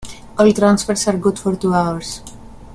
[0.39, 2.21] All transfers are good for two hours.